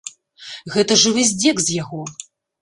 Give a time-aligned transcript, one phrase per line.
[0.75, 2.01] Гэта жывы здзек з яго!